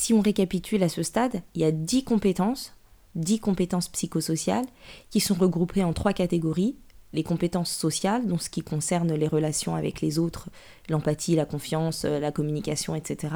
Si 0.06 0.14
on 0.14 0.20
récapitule 0.20 0.84
à 0.84 0.88
ce 0.88 1.02
stade, 1.02 1.42
il 1.56 1.62
y 1.62 1.64
a 1.64 1.72
10 1.72 2.04
compétences, 2.04 2.74
10 3.16 3.40
compétences 3.40 3.88
psychosociales, 3.88 4.66
qui 5.10 5.18
sont 5.18 5.34
regroupées 5.34 5.82
en 5.82 5.92
trois 5.92 6.12
catégories. 6.12 6.76
Les 7.12 7.24
compétences 7.24 7.72
sociales, 7.72 8.24
donc 8.24 8.40
ce 8.40 8.48
qui 8.48 8.62
concerne 8.62 9.12
les 9.12 9.26
relations 9.26 9.74
avec 9.74 10.00
les 10.00 10.20
autres, 10.20 10.48
l'empathie, 10.88 11.34
la 11.34 11.44
confiance, 11.44 12.04
euh, 12.04 12.20
la 12.20 12.30
communication, 12.30 12.94
etc. 12.94 13.34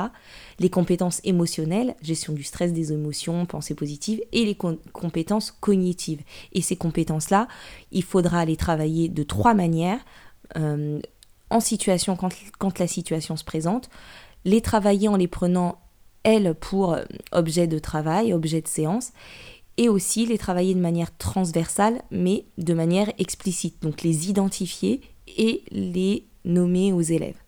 Les 0.61 0.71
compétences 0.71 1.21
émotionnelles, 1.25 1.97
gestion 2.03 2.35
du 2.35 2.45
stress, 2.45 2.73
des 2.73 2.93
émotions, 2.93 3.47
pensée 3.47 3.75
positive, 3.75 4.23
et 4.31 4.45
les 4.45 4.55
compétences 4.55 5.51
cognitives. 5.51 6.23
Et 6.53 6.63
ces 6.63 6.77
compétences-là, 6.77 7.49
il 7.91 8.05
faudra 8.05 8.45
les 8.45 8.57
travailler 8.57 9.09
de 9.09 9.25
trois 9.25 9.55
manières. 9.55 9.99
Euh, 10.57 11.01
en 11.51 11.59
situation, 11.59 12.15
quand, 12.15 12.33
quand 12.61 12.79
la 12.79 12.87
situation 12.87 13.37
se 13.37 13.43
présente, 13.43 13.91
les 14.45 14.61
travailler 14.61 15.09
en 15.09 15.17
les 15.17 15.27
prenant 15.27 15.81
elle, 16.23 16.55
pour 16.55 16.95
euh, 16.95 17.03
objet 17.33 17.67
de 17.67 17.79
travail, 17.79 18.33
objet 18.33 18.61
de 18.61 18.69
séance, 18.69 19.13
et 19.77 19.89
aussi 19.89 20.27
les 20.27 20.39
travailler 20.39 20.75
de 20.75 20.81
manière 20.81 21.17
transversale, 21.17 22.03
mais 22.11 22.45
de 22.59 22.75
manière 22.75 23.11
explicite, 23.19 23.83
donc 23.83 24.03
les 24.03 24.29
identifier 24.29 25.01
et 25.39 25.63
les 25.71 26.27
nommer 26.45 26.93
aux 26.93 27.01
élèves. 27.01 27.40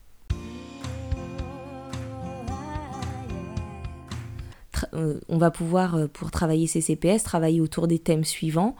On 4.93 5.39
va 5.39 5.51
pouvoir, 5.51 5.95
euh, 5.95 6.07
pour 6.07 6.31
travailler 6.31 6.67
ces 6.67 6.81
CPS, 6.81 7.23
travailler 7.25 7.61
autour 7.61 7.89
des 7.89 7.99
thèmes 7.99 8.25
suivants, 8.25 8.77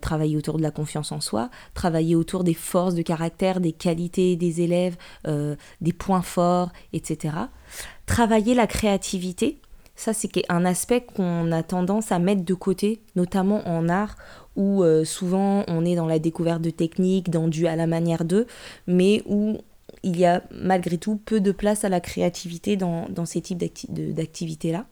travailler 0.00 0.36
autour 0.36 0.58
de 0.58 0.62
la 0.62 0.70
confiance 0.70 1.12
en 1.12 1.20
soi, 1.20 1.50
travailler 1.74 2.16
autour 2.16 2.44
des 2.44 2.54
forces 2.54 2.94
de 2.94 3.02
caractère, 3.02 3.60
des 3.60 3.72
qualités 3.72 4.36
des 4.36 4.60
élèves, 4.60 4.96
des 5.26 5.92
points 5.92 6.22
forts, 6.22 6.70
etc 6.92 7.32
travailler 8.06 8.54
la 8.54 8.66
créativité. 8.66 9.60
Ça, 9.96 10.12
c'est 10.12 10.30
un 10.48 10.64
aspect 10.64 11.02
qu'on 11.02 11.52
a 11.52 11.62
tendance 11.62 12.10
à 12.10 12.18
mettre 12.18 12.44
de 12.44 12.54
côté, 12.54 13.00
notamment 13.14 13.66
en 13.68 13.88
art, 13.88 14.16
où 14.56 14.82
euh, 14.82 15.04
souvent 15.04 15.64
on 15.68 15.84
est 15.84 15.94
dans 15.94 16.06
la 16.06 16.18
découverte 16.18 16.62
de 16.62 16.70
techniques, 16.70 17.30
dans 17.30 17.48
du 17.48 17.66
à 17.66 17.76
la 17.76 17.86
manière 17.86 18.24
d'eux, 18.24 18.46
mais 18.86 19.22
où 19.26 19.58
il 20.02 20.18
y 20.18 20.24
a 20.24 20.42
malgré 20.50 20.98
tout 20.98 21.16
peu 21.16 21.40
de 21.40 21.52
place 21.52 21.84
à 21.84 21.88
la 21.88 22.00
créativité 22.00 22.76
dans, 22.76 23.06
ces 23.24 23.40
types 23.40 23.62
d'activités-là. 23.88 24.86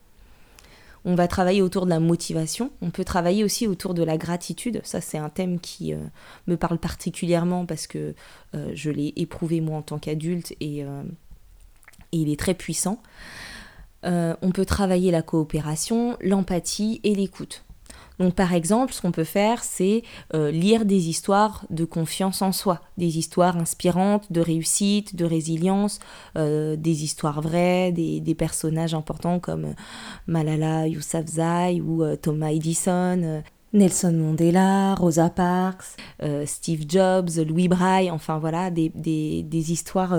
On 1.05 1.15
va 1.15 1.27
travailler 1.27 1.63
autour 1.63 1.85
de 1.85 1.91
la 1.91 1.99
motivation, 1.99 2.71
on 2.81 2.91
peut 2.91 3.05
travailler 3.05 3.43
aussi 3.43 3.67
autour 3.67 3.93
de 3.95 4.05
la 4.05 4.17
gratitude. 4.17 4.81
Ça, 4.85 5.01
c'est 5.01 5.19
un 5.19 5.29
thème 5.29 5.59
qui 5.59 5.93
euh, 5.95 5.99
me 6.47 6.57
parle 6.57 6.79
particulièrement 6.79 7.67
parce 7.67 7.87
que 7.87 8.15
euh, 8.55 8.71
je 8.75 8.91
l'ai 8.91 9.13
éprouvé 9.17 9.61
moi 9.61 9.79
en 9.79 9.83
tant 9.83 9.99
qu'adulte 9.99 10.55
et 10.61 10.85
et 12.13 12.19
il 12.19 12.31
est 12.31 12.39
très 12.39 12.55
puissant. 12.55 13.03
Euh, 14.05 14.35
on 14.43 14.51
peut 14.51 14.65
travailler 14.65 15.11
la 15.11 15.23
coopération, 15.23 16.17
l'empathie 16.21 17.01
et 17.05 17.15
l'écoute. 17.15 17.65
Donc 18.23 18.37
par 18.37 18.55
exemple, 18.55 18.93
ce 18.93 19.03
qu'on 19.03 19.11
peut 19.11 19.25
faire, 19.25 19.65
c'est 19.65 20.05
euh, 20.33 20.53
lire 20.53 20.85
des 20.85 21.09
histoires 21.09 21.67
de 21.71 21.85
confiance 21.85 22.41
en 22.41 22.53
soi, 22.53 22.81
des 22.97 23.19
histoires 23.19 23.57
inspirantes, 23.57 24.31
de 24.31 24.41
réussite, 24.41 25.17
de 25.17 25.25
résilience, 25.25 25.99
euh, 26.39 26.77
des 26.77 27.03
histoires 27.03 27.41
vraies, 27.41 27.91
des, 27.91 28.35
personnages 28.39 28.95
importants 28.95 29.41
comme 29.41 29.75
Malala 30.29 30.87
Yousafzai 30.87 31.81
ou 31.81 32.05
Thomas 32.17 32.51
Edison. 32.51 33.43
Nelson 33.75 34.13
Mandela, 34.13 34.95
Rosa 34.97 35.31
Parks, 35.31 35.97
Steve 36.45 36.85
Jobs, 36.87 37.31
Louis 37.49 37.69
Braille, 37.69 38.11
enfin 38.11 38.39
voilà, 38.39 38.71
des, 38.71 38.91
des, 38.95 39.43
des 39.43 39.73
histoires 39.73 40.15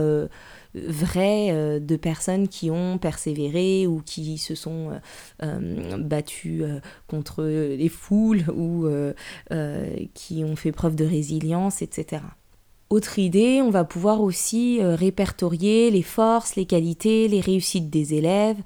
vrai 0.76 1.52
euh, 1.52 1.80
de 1.80 1.96
personnes 1.96 2.48
qui 2.48 2.72
ont 2.72 2.98
persévéré 2.98 3.88
ou 3.88 4.02
qui 4.06 4.38
se 4.38 4.56
sont 4.56 4.92
euh, 4.92 5.00
euh, 5.44 5.98
battues 5.98 6.64
contre 7.08 7.44
les 7.44 7.90
foules 7.90 8.46
ou 8.50 8.88
qui 10.14 10.44
ont 10.44 10.56
fait 10.56 10.72
preuve 10.72 10.96
de 10.96 11.06
résilience, 11.06 11.82
etc. 11.82 12.24
Autre 12.90 13.18
idée, 13.18 13.62
on 13.62 13.70
va 13.70 13.84
pouvoir 13.84 14.22
aussi 14.22 14.80
répertorier 14.82 15.90
les 15.90 16.02
forces, 16.02 16.56
les 16.56 16.66
qualités, 16.66 17.28
les 17.28 17.42
réussites 17.42 17.90
des 17.90 18.14
élèves 18.14 18.62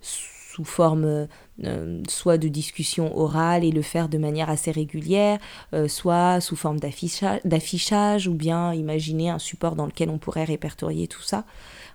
sous 0.00 0.64
forme 0.64 1.26
euh, 1.64 2.02
soit 2.08 2.38
de 2.38 2.48
discussion 2.48 3.16
orale 3.16 3.64
et 3.64 3.70
le 3.70 3.82
faire 3.82 4.08
de 4.08 4.18
manière 4.18 4.50
assez 4.50 4.70
régulière, 4.70 5.38
euh, 5.74 5.88
soit 5.88 6.40
sous 6.40 6.56
forme 6.56 6.78
d'affichage 6.80 8.26
ou 8.26 8.34
bien 8.34 8.72
imaginer 8.74 9.30
un 9.30 9.38
support 9.38 9.76
dans 9.76 9.86
lequel 9.86 10.10
on 10.10 10.18
pourrait 10.18 10.44
répertorier 10.44 11.06
tout 11.06 11.22
ça. 11.22 11.44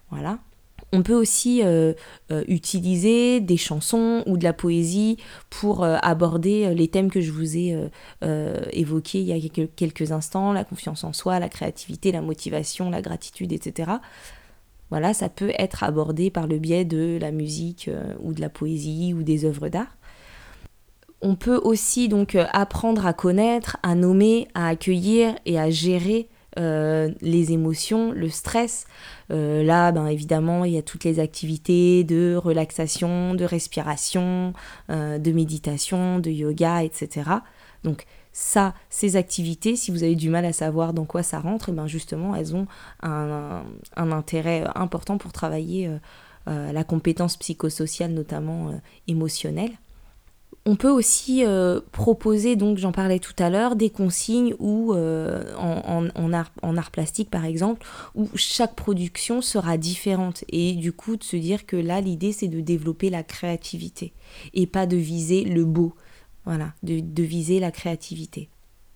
Voilà. 0.09 0.39
On 0.93 1.03
peut 1.03 1.15
aussi 1.15 1.63
euh, 1.63 1.93
utiliser 2.47 3.41
des 3.41 3.57
chansons 3.57 4.24
ou 4.25 4.38
de 4.38 4.43
la 4.45 4.53
poésie 4.53 5.17
pour 5.50 5.83
aborder 5.83 6.74
les 6.74 6.88
thèmes 6.88 7.12
que 7.12 7.19
je 7.19 7.31
vous 7.33 7.57
ai 7.57 7.75
évoqués 8.71 9.19
il 9.19 9.25
y 9.25 9.33
a 9.33 9.67
quelques 9.75 10.13
instants, 10.13 10.53
la 10.53 10.63
confiance 10.63 11.03
en 11.03 11.12
soi, 11.12 11.39
la 11.39 11.50
créativité, 11.50 12.13
la 12.13 12.21
motivation, 12.21 12.89
la 12.89 13.01
gratitude, 13.01 13.51
etc. 13.51 13.91
Voilà, 14.89 15.13
ça 15.13 15.29
peut 15.29 15.51
être 15.58 15.84
abordé 15.84 16.29
par 16.29 16.48
le 16.48 16.60
biais 16.60 16.86
de 16.86 17.17
la 17.20 17.32
musique 17.32 17.89
euh, 17.89 18.13
ou 18.22 18.34
de 18.34 18.39
la 18.39 18.50
poésie 18.50 19.13
ou 19.13 19.24
des 19.24 19.44
œuvres 19.44 19.67
d'art. 19.67 19.98
On 21.22 21.36
peut 21.36 21.60
aussi 21.62 22.08
donc 22.08 22.36
euh, 22.36 22.46
apprendre 22.53 23.06
à 23.06 23.13
connaître, 23.13 23.77
à 23.84 23.96
nommer, 23.96 24.48
à 24.53 24.67
accueillir 24.70 25.36
et 25.46 25.60
à 25.60 25.70
gérer 25.70 26.29
euh, 26.58 27.12
les 27.22 27.51
émotions, 27.51 28.12
le 28.12 28.29
stress. 28.29 28.88
là, 29.29 29.91
ben, 29.91 30.08
évidemment, 30.08 30.63
il 30.63 30.74
y 30.74 30.77
a 30.77 30.82
toutes 30.82 31.03
les 31.03 31.20
activités 31.20 32.03
de 32.06 32.36
relaxation, 32.36 33.36
de 33.36 33.44
respiration, 33.44 34.53
de 34.89 35.32
méditation, 35.32 36.20
de 36.20 36.32
yoga, 36.32 36.84
etc. 36.84 37.29
Donc 37.84 38.05
ça, 38.39 38.75
ces 38.91 39.15
activités, 39.15 39.75
si 39.75 39.89
vous 39.89 40.03
avez 40.03 40.13
du 40.13 40.29
mal 40.29 40.46
à 40.46 40.53
savoir 40.53 40.93
dans 40.93 41.05
quoi 41.05 41.24
ça 41.24 41.39
rentre, 41.39 41.69
eh 41.69 41.72
ben 41.72 41.88
justement, 41.88 42.36
elles 42.36 42.55
ont 42.55 42.67
un, 43.01 43.63
intérêt 43.96 44.63
important 44.75 45.17
pour 45.17 45.31
travailler 45.31 45.88
euh, 45.88 45.98
euh, 46.48 46.72
la 46.72 46.84
compétence 46.84 47.36
psychosociale, 47.36 48.12
notamment 48.12 48.69
euh, 48.69 48.74
émotionnelle. 49.07 49.72
On 50.67 50.75
peut 50.75 50.89
aussi 50.89 51.46
proposer, 51.93 52.57
donc 52.57 52.77
j'en 52.77 52.91
parlais 52.91 53.19
tout 53.19 53.34
à 53.39 53.50
l'heure, 53.50 53.77
des 53.77 53.89
consignes 53.89 54.53
ou 54.60 54.93
en, 54.93 56.07
en 56.13 56.77
art 56.77 56.91
plastique 56.91 57.29
par 57.29 57.46
exemple, 57.46 57.88
où 58.15 58.27
chaque 58.36 58.75
production 58.75 59.41
sera 59.41 59.77
différente 59.77 60.43
et 60.50 60.74
du 60.74 60.91
coup 60.91 61.15
de 61.15 61.24
se 61.24 61.38
dire 61.38 61.65
que 61.65 61.77
là 61.77 62.01
l'idée 62.01 62.34
c'est 62.34 62.50
de 62.50 62.60
développer 62.60 63.10
la 63.10 63.24
créativité 63.24 64.12
et 64.53 64.67
pas 64.67 64.88
de 64.88 64.98
viser 64.98 65.46
le 65.46 65.63
beau. 65.63 65.93
De, 66.84 67.24
viser 67.24 67.60
la 67.60 67.72
créativité. 67.72 68.50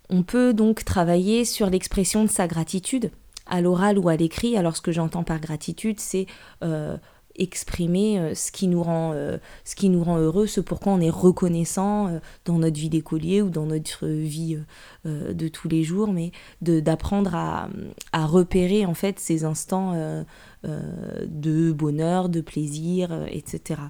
On 0.08 0.22
peut 0.22 0.54
donc 0.54 0.84
travailler 0.84 1.44
sur 1.44 1.68
l'expression 1.68 2.24
de 2.24 2.30
sa 2.30 2.46
gratitude, 2.46 3.10
à 3.46 3.60
l'oral 3.60 3.98
ou 3.98 4.08
à 4.08 4.16
l'écrit. 4.16 4.56
Alors 4.56 4.76
ce 4.76 4.80
que 4.80 4.92
j'entends 4.92 5.24
par 5.24 5.40
gratitude, 5.40 6.00
c'est 6.00 6.26
euh, 6.64 6.96
exprimer 7.34 8.18
euh, 8.18 8.34
ce, 8.34 8.52
qui 8.52 8.68
nous 8.68 8.82
rend, 8.82 9.12
euh, 9.14 9.36
ce 9.64 9.74
qui 9.74 9.90
nous 9.90 10.04
heureux, 10.04 10.46
ce 10.46 10.60
pourquoi 10.60 10.94
on 10.94 11.00
est 11.00 11.10
reconnaissant 11.10 12.20
dans 12.46 12.58
notre 12.58 12.78
vie 12.78 12.88
d'écolier 12.88 13.42
ou 13.42 13.50
dans 13.50 13.66
notre 13.66 14.06
vie 14.06 14.58
de 15.04 15.48
tous 15.48 15.68
les 15.68 15.82
jours, 15.82 16.12
mais 16.12 16.32
d'apprendre 16.62 17.34
à, 17.34 17.68
à, 18.12 18.24
repérer 18.24 18.86
en 18.86 18.94
fait 18.94 19.18
ces 19.20 19.44
instants 19.44 20.24
de 20.64 21.72
bonheur, 21.72 22.28
de 22.28 22.40
plaisir, 22.40 23.26
etc. 23.28 23.80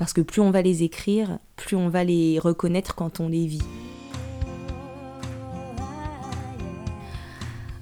Parce 0.00 0.14
que 0.14 0.22
plus 0.22 0.40
on 0.40 0.50
va 0.50 0.62
les 0.62 0.82
écrire, 0.82 1.38
plus 1.56 1.76
on 1.76 1.90
va 1.90 2.04
les 2.04 2.38
reconnaître 2.38 2.94
quand 2.94 3.20
on 3.20 3.28
les 3.28 3.46
vit. 3.46 3.60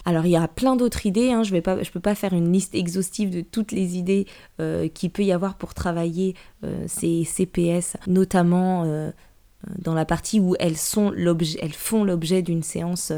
Alors 0.04 0.26
il 0.26 0.30
y 0.30 0.36
a 0.36 0.48
plein 0.48 0.74
d'autres 0.74 1.06
idées, 1.06 1.30
hein. 1.30 1.44
je 1.44 1.54
ne 1.54 1.60
peux 1.60 2.00
pas 2.00 2.14
faire 2.16 2.32
une 2.32 2.52
liste 2.52 2.74
exhaustive 2.74 3.30
de 3.30 3.40
toutes 3.40 3.70
les 3.70 3.96
idées 3.96 4.26
euh, 4.58 4.88
qu'il 4.88 5.10
peut 5.10 5.22
y 5.22 5.30
avoir 5.30 5.54
pour 5.54 5.74
travailler 5.74 6.34
euh, 6.64 6.86
ces 6.88 7.22
CPS, 7.22 7.96
notamment 8.08 8.82
euh, 8.84 9.12
dans 9.78 9.94
la 9.94 10.04
partie 10.04 10.40
où 10.40 10.56
elles, 10.58 10.76
sont 10.76 11.12
elles 11.14 11.72
font 11.72 12.02
l'objet 12.02 12.42
d'une 12.42 12.64
séance 12.64 13.12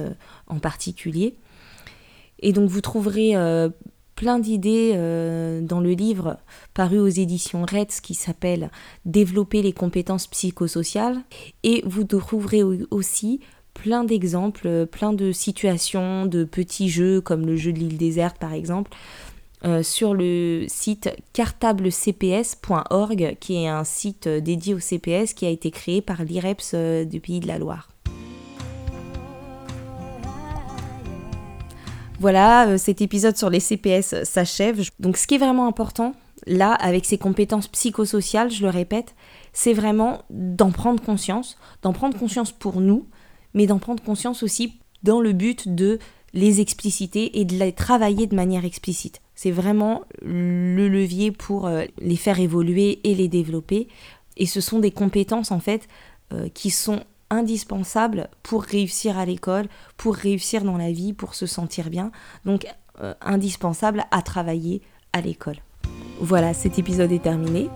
en 0.47 0.59
particulier. 0.59 1.37
Et 2.41 2.53
donc 2.53 2.69
vous 2.69 2.83
trouverez 2.83 3.35
plein 4.21 4.39
d'idées 4.39 4.93
euh, 4.97 5.63
dans 5.63 5.81
le 5.81 5.93
livre 5.93 6.37
paru 6.75 6.99
aux 6.99 7.09
éditions 7.09 7.65
Retz 7.65 8.03
qui 8.03 8.13
s'appelle 8.13 8.71
Développer 9.07 9.63
les 9.63 9.73
compétences 9.73 10.27
psychosociales. 10.27 11.23
Et 11.63 11.83
vous 11.87 12.05
trouverez 12.05 12.63
aussi 12.91 13.41
plein 13.73 14.05
d'exemples, 14.05 14.85
plein 14.85 15.15
de 15.15 15.33
situations, 15.33 16.27
de 16.27 16.45
petits 16.45 16.91
jeux 16.91 17.23
comme 17.23 17.47
le 17.47 17.57
jeu 17.57 17.73
de 17.73 17.79
l'île 17.79 17.97
déserte 17.97 18.37
par 18.37 18.53
exemple, 18.53 18.91
euh, 19.65 19.83
sur 19.83 20.13
le 20.13 20.67
site 20.69 21.09
cartablecps.org, 21.33 23.39
qui 23.41 23.55
est 23.55 23.69
un 23.69 23.85
site 23.85 24.29
dédié 24.29 24.75
au 24.75 24.81
CPS 24.81 25.33
qui 25.33 25.47
a 25.47 25.49
été 25.49 25.71
créé 25.71 26.03
par 26.03 26.25
l'IREPS 26.25 26.73
euh, 26.75 27.07
du 27.07 27.21
Pays 27.21 27.41
de 27.41 27.47
la 27.47 27.57
Loire. 27.57 27.89
Voilà, 32.21 32.69
euh, 32.69 32.79
cet 32.79 33.01
épisode 33.01 33.39
sur 33.39 33.49
les 33.49 33.61
CPS 33.61 34.25
s'achève. 34.25 34.87
Donc 34.99 35.17
ce 35.17 35.27
qui 35.27 35.37
est 35.37 35.39
vraiment 35.39 35.67
important, 35.67 36.15
là, 36.47 36.75
avec 36.75 37.07
ces 37.07 37.17
compétences 37.17 37.67
psychosociales, 37.67 38.51
je 38.51 38.63
le 38.63 38.69
répète, 38.69 39.15
c'est 39.55 39.73
vraiment 39.73 40.21
d'en 40.29 40.71
prendre 40.71 41.03
conscience, 41.03 41.57
d'en 41.81 41.95
prendre 41.95 42.19
conscience 42.19 42.53
pour 42.53 42.83
nous, 42.83 43.07
mais 43.55 43.67
d'en 43.67 43.79
prendre 43.79 44.03
conscience 44.03 44.43
aussi 44.43 44.75
dans 45.03 45.23
le 45.23 45.33
but 45.33 45.75
de 45.75 45.99
les 46.35 46.61
expliciter 46.61 47.41
et 47.41 47.47
de 47.47 47.57
les 47.57 47.73
travailler 47.73 48.27
de 48.27 48.37
manière 48.37 48.67
explicite. 48.67 49.23
C'est 49.35 49.51
vraiment 49.51 50.03
le 50.21 50.89
levier 50.89 51.33
pour 51.33 51.67
euh, 51.67 51.85
les 51.99 52.17
faire 52.17 52.39
évoluer 52.39 53.01
et 53.03 53.15
les 53.15 53.29
développer. 53.29 53.89
Et 54.37 54.45
ce 54.45 54.61
sont 54.61 54.79
des 54.79 54.91
compétences 54.91 55.53
en 55.53 55.59
fait 55.59 55.89
euh, 56.35 56.51
qui 56.53 56.69
sont 56.69 57.01
indispensables 57.31 58.29
pour 58.43 58.63
réussir 58.63 59.19
à 59.19 59.25
l'école, 59.25 59.67
pour 59.97 60.15
réussir 60.15 60.65
dans 60.65 60.77
la 60.77 60.93
vie, 60.93 61.13
pour 61.13 61.35
se 61.35 61.47
sentir 61.47 61.91
bien. 61.91 62.11
Donc 62.45 62.67
euh, 63.03 63.15
indispensables 63.21 64.05
à 64.11 64.23
travailler 64.23 64.83
à 65.13 65.21
l'école. 65.21 65.57
Voilà, 66.21 66.53
cet 66.53 66.79
épisode 66.79 67.13
est 67.13 67.23
terminé. 67.23 67.69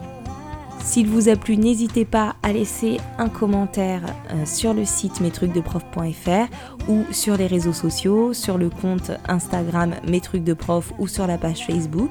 S'il 0.81 1.09
vous 1.09 1.31
a 1.31 1.37
plu, 1.37 1.57
n'hésitez 1.57 2.05
pas 2.05 2.37
à 2.43 2.53
laisser 2.53 2.99
un 3.17 3.31
commentaire 3.31 4.03
euh, 4.33 4.45
sur 4.45 4.75
le 4.75 4.85
site 4.85 5.21
mestrucsdeprof.fr 5.21 6.91
ou 6.91 7.05
sur 7.11 7.39
les 7.39 7.47
réseaux 7.47 7.73
sociaux, 7.73 8.35
sur 8.35 8.59
le 8.59 8.69
compte 8.69 9.13
Instagram 9.27 9.95
Mes 10.07 10.21
de 10.21 10.53
prof 10.53 10.93
ou 10.99 11.09
sur 11.09 11.27
la 11.27 11.39
page 11.39 11.67
Facebook. 11.67 12.11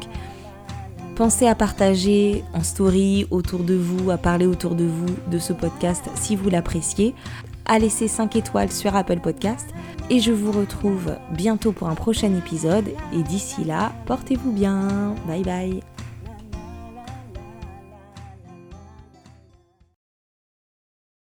Pensez 1.15 1.48
à 1.48 1.53
partager 1.53 2.43
en 2.53 2.63
story 2.63 3.27
autour 3.29 3.63
de 3.63 3.75
vous, 3.75 4.10
à 4.10 4.17
parler 4.17 4.48
autour 4.48 4.74
de 4.74 4.86
vous 4.86 5.15
de 5.29 5.38
ce 5.38 5.53
podcast 5.53 6.03
si 6.15 6.36
vous 6.36 6.50
l'appréciez, 6.50 7.13
à 7.65 7.77
laisser 7.77 8.08
5 8.08 8.36
étoiles 8.36 8.72
sur 8.72 8.96
Apple 8.96 9.20
Podcast. 9.20 9.67
Et 10.10 10.20
je 10.20 10.32
vous 10.32 10.51
retrouve 10.51 11.15
bientôt 11.32 11.72
pour 11.72 11.88
un 11.88 11.96
prochain 11.96 12.34
épisode. 12.36 12.89
Et 13.13 13.22
d'ici 13.24 13.63
là, 13.63 13.93
portez-vous 14.05 14.51
bien. 14.51 15.15
Bye 15.27 15.43
bye. 15.43 15.92